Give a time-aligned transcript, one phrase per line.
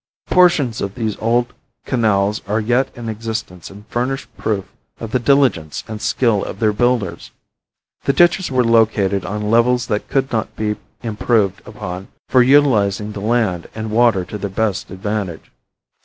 [0.31, 1.53] Portions of these old
[1.85, 4.65] canals are yet in existence and furnish proof
[4.99, 7.29] of the diligence and skill of their builders.
[8.05, 13.19] The ditches were located on levels that could not be improved upon for utilizing the
[13.21, 15.51] land and water to the best advantage.